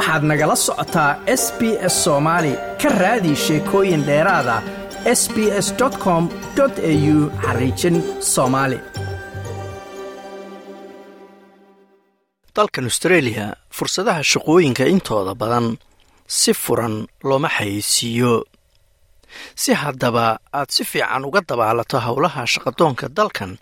waxaad 0.00 0.22
nagala 0.30 0.56
socotaa 0.66 1.10
s 1.42 1.44
b 1.58 1.60
s 1.92 1.94
soomaali 2.04 2.52
ka 2.82 2.88
raadi 3.02 3.32
sheekooyin 3.44 4.02
dheeraada 4.08 4.56
s 5.20 5.22
b 5.34 5.36
s 5.66 5.68
com 6.04 6.22
au 6.62 7.16
xariijin 7.44 7.96
soomaali 8.32 8.78
dalkan 12.56 12.84
austreeliya 12.90 13.46
fursadaha 13.76 14.22
shaqooyinka 14.32 14.84
intooda 14.94 15.34
badan 15.42 15.66
si 16.26 16.52
furan 16.62 16.94
looma 17.28 17.48
xayeysiiyo. 17.56 18.32
Si 19.62 19.70
haddaba 19.82 20.26
aad 20.58 20.68
si 20.74 20.82
fiican 20.90 21.24
uga 21.28 21.40
dabaalato 21.48 21.96
howlaha 22.06 22.42
shaqadoonka 22.52 23.06
dalkan 23.18 23.52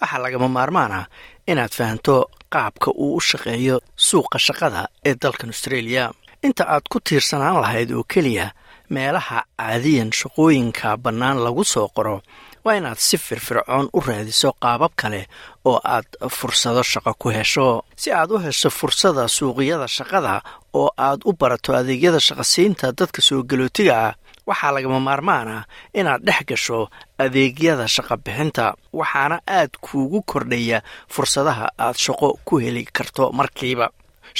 waxaa 0.00 0.20
lagama 0.24 0.48
maarmaan 0.56 0.92
ah 1.00 1.06
inaad 1.46 1.72
fahanto 1.78 2.16
qaabka 2.54 2.90
uu 3.04 3.14
u 3.18 3.20
shaqeeyo 3.20 3.76
suuqa 4.08 4.38
shaqada 4.46 4.80
ee 5.08 5.14
dalkan 5.22 5.50
austreeliya 5.52 6.04
inta 6.46 6.64
aad 6.74 6.84
ku 6.90 6.98
tiirsanaan 7.06 7.60
lahayd 7.62 7.90
oo 7.96 8.04
keliya 8.12 8.46
meelaha 8.94 9.38
caadiyan 9.58 10.10
shaqooyinka 10.20 10.96
bannaan 11.04 11.38
lagu 11.44 11.64
soo 11.64 11.88
qoro 11.96 12.16
waa 12.64 12.74
inaad 12.78 12.98
si 13.08 13.16
firfircoon 13.18 13.86
u 13.96 14.00
raadiso 14.06 14.48
qaabab 14.62 14.92
kale 15.00 15.22
oo 15.68 15.78
aad 15.94 16.06
fursado 16.38 16.82
shaqo 16.92 17.12
ku 17.20 17.28
hesho. 17.36 17.82
Si 17.96 18.08
aad 18.12 18.30
u 18.34 18.38
hesho 18.44 18.70
fursada 18.78 19.28
suuqyada 19.36 19.86
shaqada 19.96 20.34
oo 20.80 20.88
aad 21.08 21.20
u 21.28 21.32
barato 21.40 21.70
adeegyada 21.78 22.20
shaqasiinta 22.28 22.86
dadka 22.98 23.20
soo 23.28 23.42
galootiga 23.50 23.94
ah 24.08 24.14
waxaa 24.48 24.72
lagama 24.76 25.00
maarmaan 25.08 25.48
ah 25.56 25.62
inaad 25.98 26.22
dhex 26.26 26.40
gasho 26.50 26.78
adeegyada 27.24 27.86
shaqa 27.96 28.14
bixinta 28.24 28.66
waxaana 29.00 29.36
aad 29.58 29.72
kuugu 29.84 30.20
kordhaya 30.30 30.78
fursadaha 31.14 31.66
aad 31.84 31.96
shaqo 32.04 32.28
ku 32.46 32.54
heli 32.64 32.82
karto 32.96 33.24
markiiba. 33.38 33.86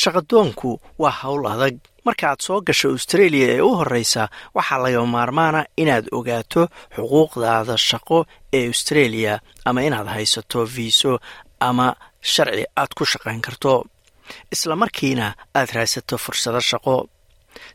Shaqadoonku 0.02 0.70
waa 1.02 1.14
howl 1.22 1.46
adag. 1.54 1.76
Markaaad 2.06 2.40
soo 2.46 2.60
gasho 2.66 2.88
austreeliya 2.94 3.48
ee 3.56 3.60
u 3.60 3.70
horreysa 3.78 4.22
waxaa 4.56 4.78
lagama 4.84 5.06
maarmaana 5.16 5.60
inaad 5.82 6.06
ogaato 6.18 6.62
xuquuqdaada 6.96 7.74
shaqo 7.88 8.18
ee 8.56 8.66
austreeliya 8.70 9.34
ama 9.68 9.80
inaad 9.88 10.06
haysato 10.14 10.60
viiso 10.74 11.12
ama 11.68 11.86
sharci 12.32 12.64
aad 12.80 12.90
ku 12.98 13.04
shaqayn 13.12 13.40
karto 13.46 13.72
isla 14.54 14.74
markiina 14.82 15.26
aad 15.58 15.68
raadsato 15.76 16.14
fursado 16.24 16.60
shaqo. 16.70 16.96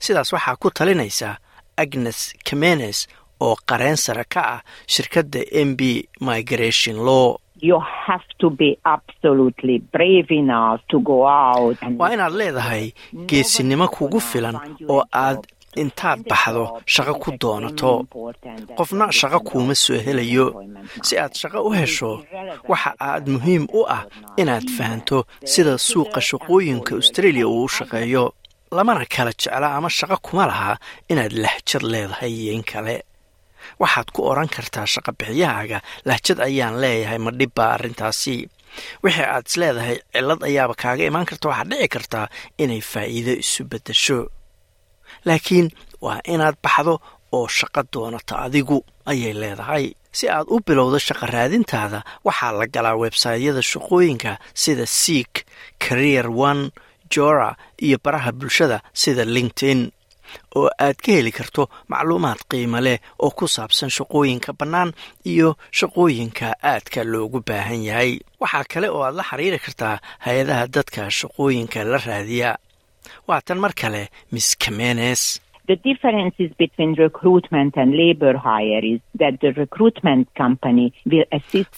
Sidaas 0.04 0.30
waxaa 0.36 0.56
ku 0.62 0.68
talinaysa 0.78 1.30
agnes 1.84 2.20
kamenes 2.48 2.98
oo 3.46 3.56
qareen 3.70 3.98
sare 4.06 4.24
ka 4.34 4.42
ah 4.56 4.62
shirkadda 4.94 5.40
m 5.68 5.70
b 5.80 5.82
migration 6.30 6.98
law. 7.08 7.28
Waa 12.00 12.14
inaad 12.14 12.34
leedahay 12.42 12.86
geesinimo 13.30 13.88
kugu 13.88 14.20
filan 14.20 14.58
oo 14.90 15.04
aad 15.14 15.40
intaad 15.82 16.20
baxdo 16.30 16.66
shaqo 16.94 17.14
ku 17.24 17.30
doonato. 17.42 17.92
Qofna 18.78 19.06
shaqo 19.20 19.40
kuuma 19.48 19.76
soo 19.76 20.00
helayo. 20.06 20.48
Si 21.06 21.14
aad 21.18 21.34
shaqo 21.42 21.60
u 21.68 21.72
hesho 21.80 22.12
waxa 22.70 22.92
aad 23.00 23.26
muhiim 23.34 23.64
u 23.80 23.82
ah 23.98 24.04
inaad 24.42 24.66
fahanto 24.78 25.18
sida 25.52 25.74
suuqa 25.78 26.20
shaqooyinka 26.30 26.92
austreeliya 26.96 27.48
uu 27.48 27.64
u 27.68 27.74
shaqeeyo 27.78 28.26
lamana 28.72 29.06
kala 29.06 29.32
jecla 29.42 29.68
ama 29.78 29.90
shaqo 29.90 30.18
kuma 30.26 30.46
laha 30.52 30.74
inaad 31.12 31.34
lahjad 31.44 31.84
leedahay 31.94 32.32
iyo 32.42 32.54
in 32.58 32.64
kale. 32.64 32.96
Waxaad 33.82 34.08
ku 34.16 34.22
odhan 34.32 34.48
kartaa 34.56 34.86
shaqabixiyahaaga 34.94 35.80
lahjad 36.10 36.40
ayaan 36.48 36.76
leeyahay 36.84 37.20
ma 37.26 37.32
dhibbaa 37.40 37.70
arrintaasi. 37.76 38.36
Wixii 39.04 39.28
aad 39.36 39.46
is 39.50 39.56
leedahay 39.62 39.98
cillad 40.14 40.42
ayaaba 40.50 40.74
kaaga 40.84 41.04
imaan 41.10 41.26
karta. 41.30 41.46
Waxaad 41.52 41.70
dhici 41.72 41.88
kartaa 41.96 42.26
inay 42.64 42.82
faa'iido 42.92 43.34
isu 43.44 43.62
beddesho. 43.72 44.20
Laakiin 45.28 45.68
waa 46.06 46.20
inaad 46.34 46.56
baxdo 46.64 46.94
oo 47.36 47.48
shaqo 47.58 47.82
doonato 47.94 48.36
adigu 48.46 48.78
ayay 49.12 49.34
leedahay. 49.42 49.86
Si 50.18 50.26
aad 50.30 50.48
u 50.48 50.60
bilowdo 50.66 50.98
shaqa 51.08 51.26
raadintaada 51.36 52.00
waxaa 52.28 52.52
la 52.60 52.66
galaa 52.76 52.96
websaytyada 53.04 53.62
shaqooyinka 53.72 54.32
sida 54.62 54.86
seek 55.02 55.34
career 55.84 56.28
one 56.50 56.72
jora 57.14 57.50
iyo 57.86 57.98
baraha 58.04 58.32
bulshada 58.32 58.78
sida 59.02 59.24
linkedin 59.36 59.82
oo 60.56 60.70
aad 60.86 60.96
ka 61.04 61.12
heli 61.18 61.32
karto 61.32 61.64
macluumaad 61.92 62.40
qiimo 62.50 62.80
leh 62.86 62.98
oo 63.24 63.32
ku 63.38 63.46
saabsan 63.56 63.90
shaqooyinka 63.98 64.54
bannaan 64.60 64.90
iyo 65.32 65.50
shaqooyinka 65.80 66.48
aadka 66.72 67.04
loogu 67.12 67.40
baahan 67.48 67.84
yahay. 67.90 68.12
Waxaa 68.42 68.64
kale 68.72 68.88
oo 68.90 69.04
aad 69.04 69.16
la 69.20 69.24
xiriiri 69.30 69.60
kartaa 69.66 69.96
hay'adaha 70.26 70.64
dadka 70.76 71.02
shaqooyinka 71.20 71.80
la 71.92 71.98
raadiya. 72.08 72.52
Waa 73.28 73.42
tan 73.46 73.60
mar 73.64 73.74
kale 73.82 74.02
miss 74.32 74.56
kamenes 74.64 75.22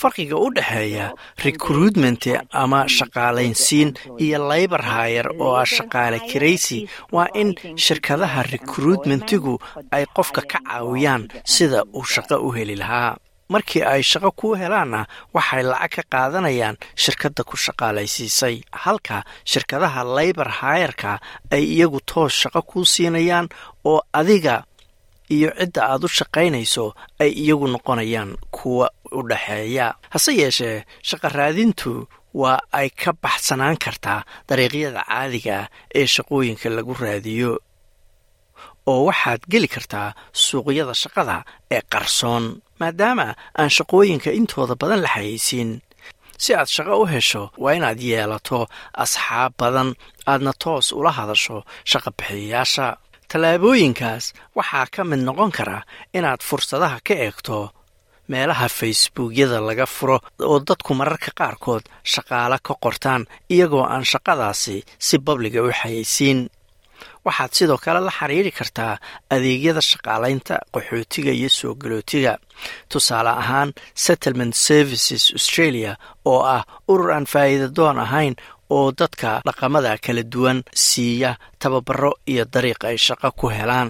farqiga 0.04 0.36
u 0.46 0.48
dhexeeya 0.58 1.08
recruitment 1.48 2.24
ama 2.64 2.80
shaqaalaysiin 2.98 3.90
iyo 4.26 4.40
labor 4.52 4.82
hayer 4.94 5.28
oo 5.40 5.54
ah 5.62 5.66
shaqaale 5.76 6.20
kiraysi 6.32 6.80
waa 7.16 7.28
in 7.42 7.50
shirkadaha 7.86 8.44
recruitmentigu 8.56 9.54
ay 9.92 10.06
qofka 10.18 10.42
ka 10.52 10.60
caawiyaan 10.70 11.28
sida 11.56 11.84
uu 11.98 12.06
shaqo 12.16 12.36
u 12.48 12.52
heli 12.58 12.76
lahaa 12.84 13.12
markii 13.54 13.84
ay 13.94 14.02
shaqo 14.12 14.30
kuu 14.40 14.54
helaanna 14.62 15.02
waxay 15.36 15.64
lacag 15.72 15.92
ka 15.96 16.04
qaadanayaan 16.14 16.76
shirkadda 17.04 17.42
ku 17.50 17.56
shaqaalaysiisay. 17.66 18.56
Halka 18.84 19.18
shirkadaha 19.52 20.02
labor 20.18 20.50
hayerka 20.60 21.12
ay 21.56 21.64
iyagu 21.76 22.00
toos 22.10 22.34
shaqo 22.42 22.62
kuu 22.70 22.86
siinayaan 22.94 23.48
oo 23.92 24.00
adiga 24.20 24.56
iyo 25.36 25.50
cidda 25.60 25.82
aad 25.92 26.04
u 26.04 26.08
shaqaynayso 26.20 26.86
ay 27.24 27.32
iyagu 27.44 27.68
noqonayaan 27.74 28.32
kuwa 28.56 28.88
u 29.18 29.22
dhaxeeya 29.30 29.88
hase 30.14 30.32
yeeshee 30.42 30.78
shaqa 31.10 31.28
raadintu 31.38 31.92
waa 32.42 32.60
ay 32.80 32.90
ka 33.02 33.12
baxsanaan 33.24 33.78
kartaa 33.84 34.26
dariiqyada 34.50 35.02
caadiga 35.10 35.56
ah 35.62 35.68
ee 36.00 36.06
shaqooyinka 36.16 36.68
lagu 36.76 36.94
raadiyo 37.04 37.52
oo 38.92 39.02
waxaad 39.10 39.42
geli 39.52 39.68
kartaa 39.76 40.10
suuqyada 40.46 40.94
shaqada 41.04 41.36
ee 41.76 41.82
qarsoon 41.94 42.44
maadaama 42.80 43.28
aan 43.60 43.70
shaqooyinka 43.78 44.30
intooda 44.40 44.76
badan 44.82 45.02
la 45.06 45.10
xayeysiin 45.16 45.72
si 46.44 46.50
aad 46.56 46.70
shaqo 46.76 46.94
u 47.02 47.06
hesho 47.14 47.44
waa 47.64 47.74
inaad 47.78 48.00
yeelato 48.10 48.60
asxaab 49.04 49.52
badan 49.62 49.90
aadna 50.32 50.52
toos 50.64 50.88
ula 51.00 51.12
hadasho 51.18 51.58
shaqa 51.92 52.10
bixiyayaasha. 52.18 52.88
Tallaabooyinkaas 53.30 54.26
waxaa 54.58 54.86
ka 54.96 55.02
mid 55.10 55.22
noqon 55.28 55.52
kara 55.58 55.78
inaad 56.18 56.42
fursadaha 56.48 56.98
ka 57.08 57.14
eegto 57.26 57.58
meelaha 58.32 58.68
facebookyada 58.80 59.60
laga 59.68 59.86
furo 59.96 60.18
oo 60.50 60.58
dadku 60.68 60.92
mararka 61.00 61.32
qaarkood 61.40 61.84
shaqaale 62.14 62.58
ka 62.68 62.74
qortaan 62.84 63.22
iyagoo 63.54 63.86
aan 63.94 64.06
shaqadaasi 64.12 64.76
si 65.06 65.16
babliga 65.26 65.60
u 65.68 65.70
xayeysiin 65.82 66.40
waxaad 67.26 67.52
sidoo 67.58 67.78
kale 67.84 68.00
la 68.08 68.12
xiriiri 68.20 68.52
kartaa 68.60 68.94
adeegyada 69.34 69.82
shaqaalaynta 69.90 70.56
qaxootiga 70.74 71.32
iyo 71.40 71.50
soo 71.50 71.74
galootiga. 71.82 72.34
Tusaale 72.90 73.30
ahaan 73.42 73.70
settlement 74.06 74.54
services 74.56 75.24
australia 75.38 75.92
oo 76.26 76.42
ah 76.56 76.64
urur 76.92 77.12
aan 77.16 77.26
faa'iida 77.34 77.68
doon 77.78 77.98
ahayn 78.06 78.36
oo 78.76 78.92
dadka 79.00 79.42
dhaqamada 79.48 79.98
kala 80.06 80.24
duwan 80.34 80.60
siiya 80.86 81.32
tababaro 81.62 82.12
iyo 82.32 82.44
dariiq 82.54 82.82
ay 82.90 82.98
shaqo 82.98 83.30
ku 83.40 83.48
helaan. 83.58 83.90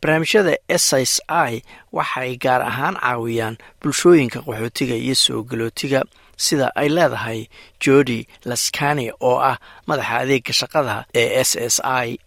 Barnaamijyada 0.00 0.52
s 0.68 0.92
s 0.92 1.20
i 1.28 1.62
waxay 1.92 2.36
gaar 2.44 2.62
ahaan 2.70 2.96
caawiyaan 3.00 3.56
bulshooyinka 3.80 4.38
qaxootiga 4.46 4.94
iyo 5.04 5.14
soo 5.24 5.40
galootiga 5.50 6.00
sida 6.36 6.66
ay 6.80 6.88
leedahay 6.96 7.40
jodi 7.82 8.26
laskani 8.48 9.06
oo 9.28 9.38
ah 9.50 9.56
madaxa 9.88 10.14
adeega 10.22 10.52
shaqada 10.60 10.94
ee 11.14 11.40
s 11.48 11.52
s 11.56 11.76
i 12.04 12.18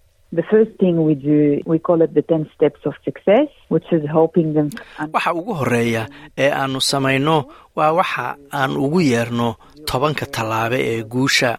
waxa 5.14 5.34
ugu 5.34 5.54
horreeya 5.60 6.04
ee 6.38 6.52
aanu 6.52 6.82
samayno 6.82 7.36
waa 7.76 7.92
waxa 8.00 8.36
aan 8.60 8.72
ugu 8.86 9.00
yeerno 9.02 9.56
tobanka 9.90 10.26
tallaabe 10.26 10.78
ee 10.92 11.04
guusha 11.04 11.52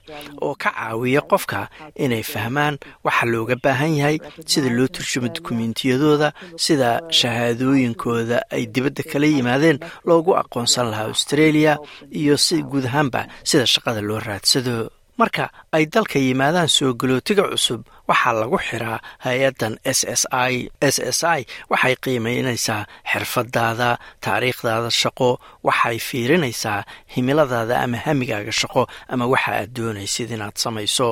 oo 0.44 0.54
ka 0.62 0.70
caawiya 0.76 1.20
qofka 1.30 1.68
inay 2.04 2.22
fahmaan 2.22 2.74
waxa 3.04 3.24
looga 3.32 3.56
baahan 3.64 3.92
yahay 4.00 4.16
sida 4.50 4.68
loo 4.76 4.88
turjumo 4.94 5.28
dukumentiyadooda 5.34 6.28
sida 6.64 7.00
shahaadooyinkooda 7.18 8.38
ay 8.54 8.66
dibadda 8.66 9.02
kala 9.10 9.26
yimaadeen 9.26 9.78
loogu 10.04 10.36
aqoonsan 10.36 10.90
lahaa 10.90 11.08
australia 11.12 11.78
iyo 12.20 12.36
si 12.36 12.62
guud 12.62 12.84
ahaanba 12.86 13.26
sida 13.44 13.64
shaqada 13.66 14.00
loo 14.00 14.20
raadsado. 14.20 14.90
Marka 15.18 15.50
ay 15.72 15.86
dalka 15.86 16.18
yimaadaan 16.18 16.68
soo 16.68 16.94
galootiga 16.94 17.42
cusub 17.50 17.80
waxaa 18.08 18.32
lagu 18.40 18.58
xiraa 18.68 18.98
hay'addan 19.26 19.74
s 19.84 20.00
s 20.20 20.22
i. 20.50 20.68
S 20.94 20.96
s 21.18 21.20
i 21.38 21.40
waxay 21.72 21.94
qiimaynaysaa 22.04 22.82
xirfadaada 23.12 23.90
taariikhdaada 24.24 24.90
shaqo 25.02 25.30
waxay 25.68 25.98
fiirinaysaa 26.08 26.80
himiladaada 27.14 27.74
ama 27.84 27.96
hamigaaga 28.06 28.52
shaqo 28.60 28.82
ama 29.12 29.24
waxa 29.32 29.50
aad 29.60 29.70
doonaysid 29.76 30.30
inaad 30.36 30.56
samayso. 30.64 31.10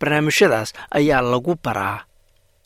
Barnaamijyadaas 0.00 0.70
ayaa 0.98 1.22
lagu 1.32 1.54
baraa 1.64 1.98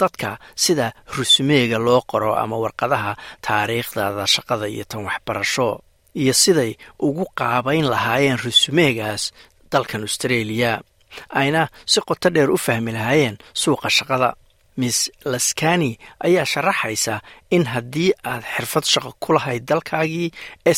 dadka 0.00 0.30
sida 0.64 0.86
rusumeega 1.16 1.78
loo 1.86 2.00
qoro 2.10 2.30
ama 2.42 2.56
warqadaha 2.64 3.12
taariikhdaada 3.46 4.24
shaqada 4.34 4.66
iyo 4.74 4.84
tan 4.90 5.02
waxbarasho 5.08 5.68
iyo 6.22 6.32
siday 6.42 6.72
ugu 7.06 7.24
qaabayn 7.38 7.84
lahaayeen 7.92 8.38
rusumeegaas 8.44 9.22
dalkan 9.72 10.02
australia 10.08 10.70
ayna 11.40 11.68
si 11.86 12.00
qoto 12.00 12.30
dheer 12.34 12.50
u 12.50 12.58
fahmi 12.58 12.92
lahaayeen 12.92 13.36
suuqa 13.62 13.88
shaqada. 13.90 14.34
Miss 14.76 15.10
laskani 15.24 15.98
ayaa 16.26 16.44
sharaxaysa 16.52 17.20
in 17.56 17.64
haddii 17.75 18.11
aad 18.32 18.43
xirfad 18.55 18.85
shaqo 18.93 19.11
ku 19.23 19.32
lahayd 19.37 19.62
dalkaagii 19.70 20.29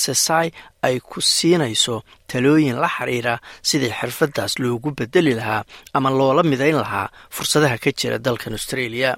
s 0.01 0.05
s 0.25 0.29
i 0.45 0.47
ay 0.87 0.97
ku 1.11 1.21
siinayso 1.21 2.03
talooyin 2.31 2.77
la 2.83 2.89
xiriira 2.97 3.35
sidii 3.69 3.93
xirfaddaas 4.01 4.53
loogu 4.63 4.91
bedeli 4.99 5.35
lahaa 5.41 5.63
ama 5.95 6.11
loola 6.19 6.43
midayn 6.43 6.77
lahaa 6.85 7.07
fursadaha 7.37 7.77
ka 7.85 7.91
jira 7.99 8.19
dalkan 8.19 8.53
australia. 8.59 9.11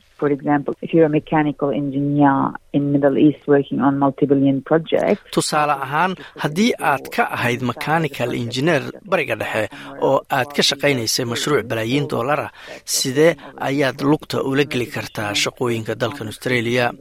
Tusaale 5.35 5.73
ahaan 5.87 6.13
haddii 6.43 6.73
aad 6.91 7.05
ka 7.15 7.23
ahayd 7.37 7.61
mechanical 7.71 8.31
engineer 8.43 8.83
bariga 9.11 9.37
dhexe 9.43 9.65
oo 10.09 10.19
aad 10.39 10.49
ka 10.57 10.63
shaqaynaysay 10.71 11.25
mashruuc 11.33 11.65
balaayiin 11.71 12.07
doolara 12.13 12.49
sidee 12.85 13.33
ayaad 13.69 13.99
lugta 14.11 14.43
ula 14.51 14.65
geli 14.73 14.87
kartaa 14.95 15.31
shaqooyinka 15.43 15.95
dalkan 16.03 16.27
australia 16.33 16.93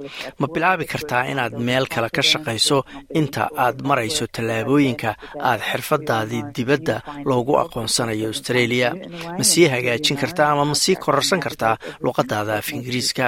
ma 0.44 0.48
bilaabi 0.56 0.86
kartaa 0.94 1.24
inaad 1.32 1.54
meel 1.68 1.86
kale 1.94 2.10
ka 2.16 2.22
shaqayso 2.32 2.78
inta 3.20 3.44
aad 3.66 3.78
marayso 3.90 4.26
tallaabooyinka 4.36 5.12
aad 5.50 5.62
xirfadaadii 5.70 6.44
dibadda 6.56 6.96
loogu 7.30 7.54
aqoonsanayo 7.64 8.28
australia. 8.34 8.90
Ma 9.38 9.44
sii 9.52 9.68
hagaajin 9.74 10.18
kartaa 10.24 10.50
ama 10.54 10.66
ma 10.72 10.76
sii 10.84 10.96
kororsan 11.04 11.40
kartaa 11.46 11.76
luqadaada 12.06 12.54
af 12.62 12.68
ingiriiska. 12.76 13.26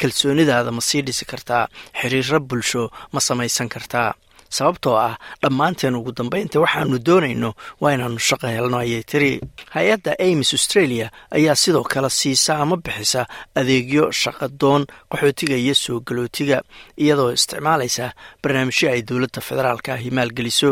Kalsoonidaada 0.00 0.70
ma 0.76 0.82
sii 0.88 1.02
dhisi 1.06 1.24
kartaa. 1.32 1.64
Xiriiro 2.00 2.38
bulsho 2.48 2.82
ma 3.12 3.20
samaysan 3.28 3.68
kartaa 3.74 4.08
sababtoo 4.56 4.96
ah 5.08 5.14
dhammaanteen 5.42 5.94
ugu 5.98 6.12
dambaynta 6.18 6.60
waxaanu 6.64 6.98
doonayno 7.06 7.50
waa 7.80 7.92
inaannu 7.96 8.18
shaqo 8.28 8.46
helno 8.54 8.76
ayay 8.84 9.02
tiri. 9.10 9.32
Hay'adda 9.76 10.12
amis 10.28 10.50
australia 10.56 11.06
ayaa 11.36 11.54
sidoo 11.62 11.84
kale 11.92 12.10
siisa 12.10 12.52
ama 12.62 12.76
bixisa 12.84 13.26
adeegyo 13.60 14.04
shaqadoon 14.22 14.82
qaxootiga 15.12 15.56
iyo 15.64 15.74
soo 15.74 16.00
galootiga 16.06 16.58
iyadoo 17.02 17.30
isticmaalaysa 17.36 18.06
barnaamijyo 18.42 18.86
ay 18.94 19.00
dowladda 19.08 19.40
federaalka 19.48 19.90
ahi 19.94 20.10
maalgeliso 20.10 20.70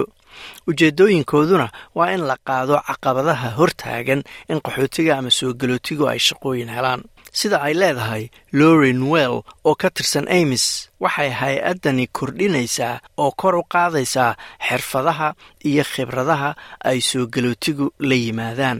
ujeedooyinkooduna 0.69 1.69
waa 1.95 2.11
in 2.15 2.23
la 2.29 2.37
qaado 2.49 2.77
caqabadaha 2.89 3.49
hortaagan 3.59 4.23
in 4.53 4.59
qaxootiga 4.67 5.13
ama 5.19 5.31
soo 5.31 5.53
galootigu 5.61 6.05
ay 6.09 6.19
shaqooyin 6.29 6.69
helaan. 6.77 7.03
Sida 7.33 7.59
ay 7.67 7.75
leedahay 7.75 8.25
lorin 8.53 9.03
well 9.13 9.37
oo 9.65 9.75
ka 9.75 9.89
tirsan 9.91 10.27
amis 10.29 10.65
waxay 11.01 11.31
hay'addani 11.41 12.07
kordhinaysaa 12.19 13.01
oo 13.23 13.31
kor 13.41 13.55
u 13.57 13.63
qaadaysaa 13.75 14.35
xirfadaha 14.69 15.29
iyo 15.71 15.85
khibradaha 15.93 16.51
ay 16.91 17.01
soo 17.01 17.27
galootigu 17.35 17.87
la 18.09 18.15
yimaadaan. 18.15 18.79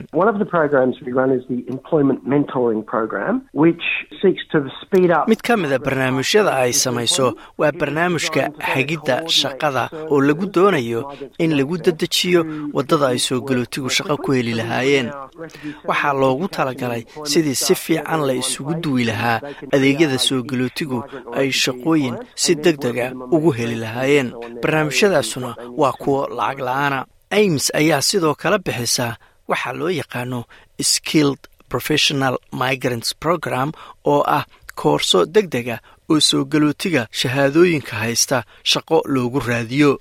Mid 5.27 5.41
ka 5.43 5.57
mida 5.57 5.77
barnaamijyada 5.79 6.51
ay 6.63 6.71
samayso 6.73 7.35
waa 7.57 7.71
barnaamijka 7.71 8.49
hagidda 8.59 9.15
shaqada 9.27 9.89
oo 10.09 10.21
lagu 10.21 10.45
doonayo 10.45 11.01
in 11.39 11.51
lagu 11.57 11.77
dedejiyo 11.77 12.41
waddada 12.73 13.07
ay 13.11 13.19
soo 13.19 13.41
galootigu 13.41 13.89
shaqo 13.89 14.15
ku 14.23 14.31
heli 14.31 14.53
lahaayeen. 14.53 15.11
Waxaa 15.89 16.13
loogu 16.13 16.47
talagalay 16.47 17.03
sidii 17.23 17.55
si 17.55 17.75
fiican 17.75 18.21
la 18.27 18.33
isugu 18.33 18.73
duwi 18.83 19.03
lahaa 19.03 19.41
adeegyada 19.75 20.17
soo 20.17 20.41
galootigu 20.43 21.03
ay 21.35 21.51
shaqooyin 21.51 22.06
si 22.35 22.55
deg 22.55 22.77
dega 22.83 23.05
ugu 23.35 23.51
heli 23.57 23.75
lahaayeen. 23.83 24.29
Barnaamijyadaasuna 24.61 25.49
waa 25.81 25.91
kuwo 26.01 26.27
lacag 26.37 26.59
la'aana. 26.67 26.99
Ames 27.39 27.65
ayaa 27.79 28.01
sidoo 28.01 28.35
kale 28.41 28.57
bixisa 28.65 29.17
waxaa 29.49 29.73
loo 29.79 29.89
yaqaano 30.01 30.39
skilled 30.91 31.41
professional 31.71 32.35
migrants 32.61 33.09
program 33.23 33.69
oo 34.05 34.21
ah 34.37 34.45
koorso 34.75 35.25
deg 35.25 35.47
dega 35.55 35.77
oo 36.09 36.19
soo 36.19 36.45
galootiga 36.51 37.01
shahaadooyinka 37.19 37.95
haysta 38.03 38.37
shaqo 38.71 38.97
loogu 39.13 39.39
raadiyo 39.39 39.99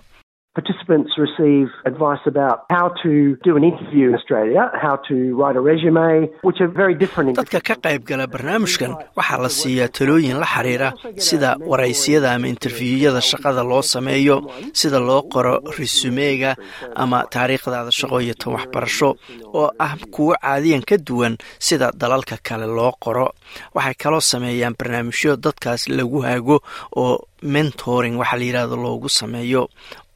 Participants 0.86 1.18
receive 1.18 1.68
advice 1.84 2.20
about 2.26 2.58
how 2.70 2.88
to 3.02 3.36
do 3.42 3.56
an 3.56 3.64
interview 3.64 4.08
in 4.10 4.14
Australia, 4.14 4.70
how 4.80 4.96
to 5.08 5.34
write 5.36 5.56
a 5.56 5.60
resume, 5.60 6.30
which 6.42 6.60
are 6.60 6.68
very 6.68 6.94
different. 6.94 7.30
In 7.30 7.34
dadka 7.34 7.60
ka 7.68 7.74
qayb 7.86 8.04
gala 8.10 8.26
barnaamijkan 8.34 8.92
waxaa 9.18 9.38
la 9.44 9.48
siiyaa 9.48 9.88
talooyin 9.98 10.38
la 10.42 10.46
xiriira 10.46 10.88
sida 11.28 11.50
waraysiyada 11.70 12.28
ama 12.36 12.46
interviwyada 12.54 13.20
shaqada 13.30 13.64
loo 13.70 13.82
sameeyo 13.82 14.36
sida 14.80 15.00
loo 15.08 15.22
qoro 15.34 15.54
resumeega 15.78 16.54
ama 16.94 17.24
taariikhdaada 17.34 17.90
shaqo 18.00 18.20
iyo 18.22 18.34
tan 18.40 18.52
waxbarasho 18.56 19.10
oo 19.58 19.70
ah 19.86 19.96
kuwo 20.14 20.34
caadiyan 20.42 20.84
ka 20.90 20.96
duwan 21.08 21.34
sida 21.58 21.90
dalalka 22.02 22.36
kale 22.48 22.66
loo 22.78 22.92
qoro. 23.04 23.26
Waxay 23.74 23.94
kaloo 24.02 24.20
sameeyaan 24.32 24.74
barnaamijyo 24.78 25.34
dadkaas 25.36 25.88
lagu 25.88 26.22
hago 26.22 26.60
oo 26.96 27.26
mentoring 27.42 28.16
waxaa 28.22 28.38
la 28.38 28.44
yidhahdo 28.44 28.76
loogu 28.76 29.08
sameeyo 29.08 29.66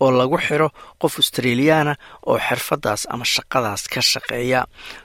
oo 0.00 0.10
lagu 0.10 0.38
xiro 0.46 0.68
qof 1.02 1.14
australiyaana 1.20 1.94
oo 2.30 2.38
xirfadaas 2.48 3.02
ama 3.12 3.24
shaqadaas 3.34 3.82
ka 3.92 4.00
shaqeeya. 4.12 4.60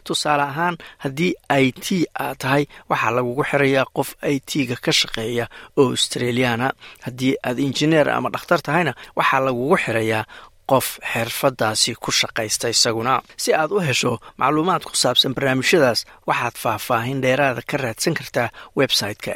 Tusaale 0.06 0.44
ahaan 0.44 0.76
haddii 1.04 1.34
i 1.50 1.72
t 1.72 2.06
aad 2.20 2.38
tahay 2.42 2.64
waxaa 2.90 3.12
lagugu 3.18 3.44
xirayaa 3.52 3.86
qof 3.98 4.10
i 4.34 4.40
t-ga 4.50 4.76
ka 4.86 4.92
shaqeeya 5.02 5.46
oo 5.80 5.86
australiyaana 5.94 6.68
haddii 7.06 7.34
aad 7.48 7.58
injineer 7.60 8.08
ama 8.10 8.30
dhakhtar 8.34 8.60
tahayna 8.68 8.94
waxaa 9.20 9.42
lagugu 9.48 9.78
xirayaa 9.86 10.24
qof 10.72 10.88
xirfadaasi 11.12 11.92
ku 12.04 12.12
shaqaysta 12.12 12.68
isaguna. 12.74 13.22
Si 13.38 13.54
aad 13.54 13.72
u 13.72 13.80
hesho 13.88 14.18
macluumaad 14.42 14.84
ku 14.88 14.94
saabsan 14.96 15.34
barnaamijyadaas 15.38 16.00
waxaad 16.28 16.56
faahfaahin 16.64 17.22
dheeraada 17.22 17.62
ka 17.70 17.78
raadsan 17.78 18.14
kartaa 18.20 18.50
website-ka 18.80 19.32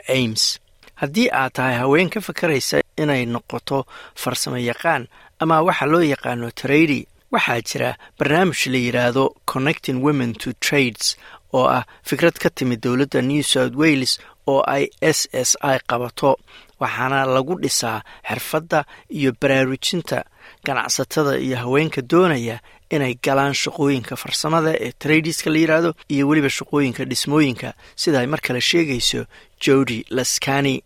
haddii 1.01 1.29
aad 1.31 1.51
tahay 1.55 1.75
haween 1.81 2.09
ka 2.13 2.19
fakaraysa 2.27 2.77
inay 3.01 3.23
noqoto 3.25 3.77
farsamo 4.21 4.57
yaqaan 4.57 5.03
ama 5.39 5.61
waxa 5.67 5.85
loo 5.85 6.01
yaqaano 6.13 6.51
trady 6.61 7.07
waxaa 7.31 7.61
jira 7.69 7.89
barnaamij 8.19 8.61
la 8.73 8.77
yidhaahdo 8.85 9.23
connecting 9.45 9.97
women 10.07 10.33
to 10.33 10.49
trades 10.59 11.17
oo 11.53 11.65
ah 11.77 11.83
fikrad 12.09 12.35
ka 12.43 12.49
timid 12.49 12.79
dowladda 12.83 13.21
new 13.21 13.43
south 13.43 13.75
wales 13.75 14.19
oo 14.47 14.61
ay 14.75 14.89
s 15.01 15.19
s 15.33 15.51
i 15.61 15.77
qabato 15.89 16.37
waxaana 16.79 17.25
lagu 17.25 17.55
dhisaa 17.63 18.01
xirfadda 18.29 18.79
iyo 19.09 19.31
baraarujinta 19.41 20.23
ganacsatada 20.65 21.37
iyo 21.39 21.57
haweenka 21.57 22.01
doonaya 22.01 22.59
inay 22.89 23.13
galaan 23.25 23.53
shaqooyinka 23.53 24.15
farsamada 24.15 24.71
ee 24.85 24.91
tradiska 25.03 25.49
la 25.49 25.57
yidhaahdo 25.59 25.93
iyo 26.13 26.27
weliba 26.27 26.49
shaqooyinka 26.49 27.05
dhismooyinka 27.05 27.73
sida 27.95 28.19
ay 28.19 28.27
mar 28.27 28.41
kale 28.41 28.61
sheegayso 28.61 29.25
jody 29.65 30.05
laskani 30.09 30.83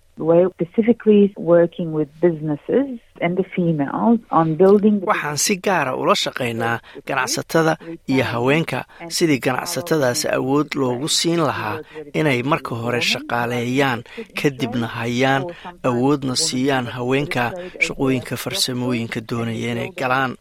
waxaan 5.08 5.38
si 5.38 5.56
gaara 5.66 5.96
ula 5.96 6.16
shaqaynaa 6.16 6.80
ganacsatada 7.08 7.78
iyo 8.08 8.24
haweenka 8.24 8.86
sidii 9.10 9.40
ganacsatadaas 9.40 10.26
awood 10.26 10.68
loogu 10.76 11.08
siin 11.10 11.40
lahaa 11.40 11.80
inay 12.14 12.44
marka 12.44 12.76
hore 12.76 13.02
shaqaaleeyaan 13.02 14.04
kadibna 14.42 14.88
hayaan 14.88 15.44
awoodna 15.84 16.36
siiyaan 16.36 16.88
haweenka 16.96 17.52
shaqooyinka 17.86 18.36
farsamooyinka 18.44 19.20
doonaya 19.30 19.72
inay 19.72 19.90
galaan. 20.00 20.36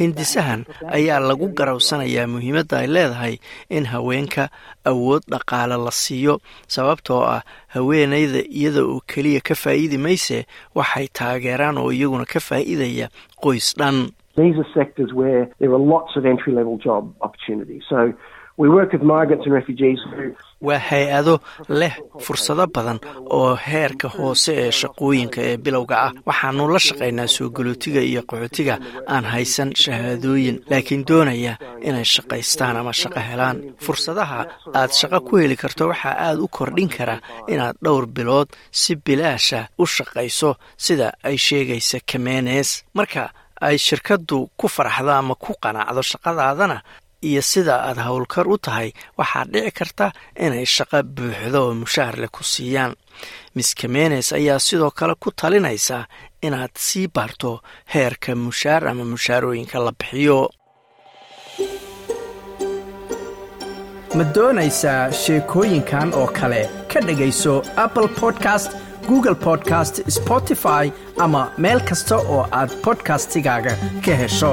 Hindisahan 0.00 0.64
ayaa 0.96 1.20
lagu 1.20 1.46
garawsanayaa 1.58 2.26
muhiimadda 2.26 2.76
ay 2.82 2.88
leedahay 2.94 3.34
in 3.70 3.84
haweenka 3.92 4.48
awood 4.84 5.22
dhaqaale 5.30 5.76
la 5.84 5.90
siiyo 5.90 6.40
sababtoo 6.68 7.22
ah 7.34 7.42
haweenayda 7.74 8.40
iyada 8.50 8.82
oo 8.84 9.00
keliya 9.06 9.40
ka 9.40 9.54
faa'iidi 9.54 9.98
mayse 9.98 10.46
waxay 10.74 11.06
taageeraan 11.18 11.73
oo 11.78 11.92
iyaguna 11.92 12.24
ka 12.24 12.40
faa'iidaya 12.40 13.08
qoys 13.44 13.74
dhan 13.78 13.96
waa 20.66 20.78
hay'ado 20.90 21.34
leh 21.80 21.94
fursado 22.24 22.64
badan 22.74 22.98
oo 23.38 23.54
heerka 23.68 24.08
hoose 24.16 24.52
ee 24.62 24.70
shaqooyinka 24.80 25.40
ee 25.50 25.56
bilowga 25.64 25.96
ah. 26.06 26.12
Waxaanu 26.28 26.68
la 26.74 26.78
shaqaynaa 26.88 27.26
soo 27.36 27.48
galootiga 27.56 28.00
iyo 28.10 28.22
qaxootiga 28.30 28.74
aan 29.14 29.24
haysan 29.32 29.70
shahaadooyin 29.82 30.56
laakiin 30.70 31.02
doonaya 31.08 31.52
inay 31.88 32.04
shaqaystaan 32.14 32.76
ama 32.80 32.92
shaqo 33.02 33.20
helaan. 33.30 33.56
Fursadaha 33.84 34.40
aad 34.80 34.90
shaqo 35.00 35.18
ku 35.26 35.32
heli 35.42 35.56
karto 35.62 35.88
waxaa 35.92 36.14
aad 36.26 36.38
u 36.44 36.48
kordhin 36.56 36.88
kara 36.96 37.16
inaad 37.52 37.76
dhowr 37.84 38.06
bilood 38.16 38.48
si 38.80 38.92
bilaasha 39.06 39.60
u 39.82 39.84
shaqayso 39.96 40.50
sida 40.84 41.08
ay 41.28 41.36
sheegaysa 41.46 41.98
kamenes 42.10 42.68
marka 42.96 43.22
ay 43.66 43.76
shirkaddu 43.86 44.38
ku 44.58 44.66
faraxdo 44.74 45.10
ama 45.20 45.34
ku 45.44 45.52
qanacdo 45.62 46.02
shaqadaadana 46.12 46.78
iyo 47.28 47.42
sida 47.50 47.74
aad 47.88 47.98
howlkar 48.06 48.46
u 48.54 48.56
tahay 48.66 48.88
waxaa 49.18 49.44
dhici 49.52 49.70
karta 49.78 50.06
inay 50.44 50.66
shaqo 50.74 50.98
buuxdo 51.16 51.58
oo 51.66 51.74
mushaar 51.82 52.14
leh 52.20 52.30
ku 52.36 52.42
siiyaan. 52.52 52.92
Miss 53.54 53.70
kamenes 53.80 54.28
ayaa 54.38 54.58
sidoo 54.66 54.90
kale 54.98 55.14
ku 55.22 55.28
talinaysa 55.40 55.98
inaad 56.46 56.72
sii 56.86 57.06
baarto 57.14 57.50
heerka 57.94 58.30
mushaar 58.44 58.82
ama 58.90 59.04
mushaarooyinka 59.12 59.78
la 59.86 59.92
bixiyo. 59.98 60.40
Ma 64.16 64.24
doonaysaa 64.34 65.02
sheekooyinkan 65.22 66.08
oo 66.20 66.26
kale? 66.38 66.62
Ka 66.92 66.98
dhegayso 67.06 67.54
apple 67.84 68.08
podcast 68.20 68.70
google 69.08 69.34
podcast 69.46 69.94
spotify 70.16 70.84
ama 71.24 71.42
meel 71.62 71.80
kasta 71.88 72.16
oo 72.34 72.42
aad 72.58 72.70
bodkastigaaga 72.84 73.72
ka 74.04 74.14
hesho 74.22 74.52